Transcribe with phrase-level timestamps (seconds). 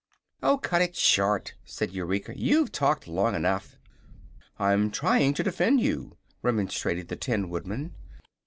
[0.41, 3.77] "Oh, cut it short," said Eureka; "you've talked long enough."
[4.57, 7.93] "I'm trying to defend you," remonstrated the Tin Woodman.